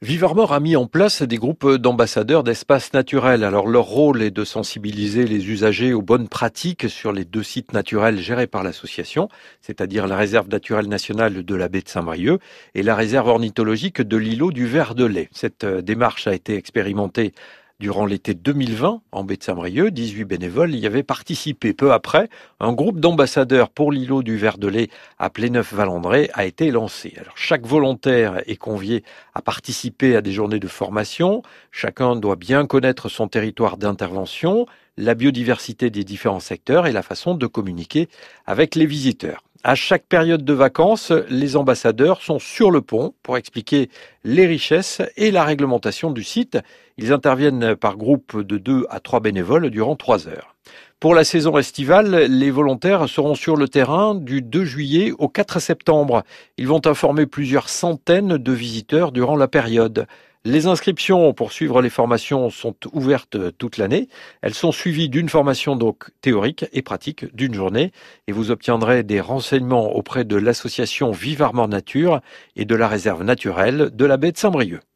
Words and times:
Vive 0.00 0.22
Armor 0.22 0.52
a 0.52 0.60
mis 0.60 0.76
en 0.76 0.86
place 0.86 1.22
des 1.22 1.38
groupes 1.38 1.68
d'ambassadeurs 1.74 2.44
d'espaces 2.44 2.92
naturels. 2.92 3.42
Alors 3.42 3.66
leur 3.66 3.82
rôle 3.82 4.22
est 4.22 4.30
de 4.30 4.44
sensibiliser 4.44 5.26
les 5.26 5.50
usagers 5.50 5.92
aux 5.92 6.02
bonnes 6.02 6.28
pratiques 6.28 6.88
sur 6.88 7.10
les 7.10 7.24
deux 7.24 7.42
sites 7.42 7.72
naturels 7.72 8.20
gérés 8.20 8.46
par 8.46 8.62
l'association, 8.62 9.28
c'est-à-dire 9.60 10.06
la 10.06 10.16
réserve 10.16 10.48
naturelle 10.50 10.86
nationale 10.86 11.44
de 11.44 11.54
la 11.56 11.68
baie 11.68 11.80
de 11.80 11.88
Saint-Brieuc 11.88 12.38
et 12.76 12.84
la 12.84 12.94
réserve 12.94 13.26
ornithologique 13.26 14.00
de 14.00 14.16
l'îlot 14.16 14.52
du 14.52 14.66
Ver 14.66 14.94
de 14.94 15.04
Lait. 15.04 15.30
Cette 15.32 15.64
euh, 15.64 15.82
démarche 15.82 16.28
a 16.28 16.34
été 16.34 16.54
expérimentée 16.54 17.32
Durant 17.80 18.06
l'été 18.06 18.34
2020, 18.34 19.02
en 19.12 19.22
baie 19.22 19.36
de 19.36 19.42
Saint-Brieuc, 19.44 19.90
18 19.90 20.24
bénévoles 20.24 20.74
y 20.74 20.84
avaient 20.84 21.04
participé. 21.04 21.72
Peu 21.72 21.92
après, 21.92 22.28
un 22.58 22.72
groupe 22.72 22.98
d'ambassadeurs 22.98 23.70
pour 23.70 23.92
l'îlot 23.92 24.24
du 24.24 24.36
Ver 24.36 24.58
de 24.58 24.66
Lait 24.66 24.88
à 25.20 25.30
Pléneuf-Valandré 25.30 26.28
a 26.34 26.44
été 26.44 26.72
lancé. 26.72 27.14
Chaque 27.36 27.64
volontaire 27.64 28.42
est 28.46 28.56
convié 28.56 29.04
à 29.32 29.42
participer 29.42 30.16
à 30.16 30.22
des 30.22 30.32
journées 30.32 30.58
de 30.58 30.66
formation. 30.66 31.42
Chacun 31.70 32.16
doit 32.16 32.34
bien 32.34 32.66
connaître 32.66 33.08
son 33.08 33.28
territoire 33.28 33.76
d'intervention, 33.76 34.66
la 34.96 35.14
biodiversité 35.14 35.88
des 35.88 36.02
différents 36.02 36.40
secteurs 36.40 36.88
et 36.88 36.92
la 36.92 37.02
façon 37.02 37.36
de 37.36 37.46
communiquer 37.46 38.08
avec 38.44 38.74
les 38.74 38.86
visiteurs. 38.86 39.44
À 39.64 39.74
chaque 39.74 40.06
période 40.06 40.44
de 40.44 40.52
vacances, 40.52 41.12
les 41.28 41.56
ambassadeurs 41.56 42.22
sont 42.22 42.38
sur 42.38 42.70
le 42.70 42.80
pont 42.80 43.14
pour 43.24 43.36
expliquer 43.36 43.90
les 44.22 44.46
richesses 44.46 45.02
et 45.16 45.32
la 45.32 45.42
réglementation 45.42 46.12
du 46.12 46.22
site. 46.22 46.58
Ils 46.96 47.12
interviennent 47.12 47.74
par 47.74 47.96
groupe 47.96 48.40
de 48.40 48.56
deux 48.56 48.86
à 48.88 49.00
trois 49.00 49.18
bénévoles 49.18 49.70
durant 49.70 49.96
trois 49.96 50.28
heures. 50.28 50.54
Pour 51.00 51.14
la 51.14 51.24
saison 51.24 51.58
estivale, 51.58 52.26
les 52.28 52.50
volontaires 52.52 53.08
seront 53.08 53.34
sur 53.34 53.56
le 53.56 53.68
terrain 53.68 54.14
du 54.14 54.42
2 54.42 54.64
juillet 54.64 55.12
au 55.18 55.28
4 55.28 55.60
septembre. 55.60 56.22
Ils 56.56 56.68
vont 56.68 56.84
informer 56.86 57.26
plusieurs 57.26 57.68
centaines 57.68 58.36
de 58.36 58.52
visiteurs 58.52 59.10
durant 59.10 59.36
la 59.36 59.48
période. 59.48 60.06
Les 60.44 60.66
inscriptions 60.66 61.34
pour 61.34 61.52
suivre 61.52 61.82
les 61.82 61.90
formations 61.90 62.48
sont 62.48 62.76
ouvertes 62.92 63.56
toute 63.58 63.76
l'année. 63.76 64.08
Elles 64.40 64.54
sont 64.54 64.70
suivies 64.70 65.08
d'une 65.08 65.28
formation 65.28 65.74
donc 65.74 66.10
théorique 66.20 66.64
et 66.72 66.80
pratique 66.80 67.34
d'une 67.34 67.54
journée 67.54 67.92
et 68.28 68.32
vous 68.32 68.50
obtiendrez 68.52 69.02
des 69.02 69.20
renseignements 69.20 69.94
auprès 69.96 70.24
de 70.24 70.36
l'association 70.36 71.10
Vive 71.10 71.44
Nature 71.68 72.20
et 72.54 72.64
de 72.64 72.74
la 72.76 72.88
réserve 72.88 73.24
naturelle 73.24 73.90
de 73.92 74.04
la 74.04 74.16
baie 74.16 74.32
de 74.32 74.38
Saint-Brieuc. 74.38 74.87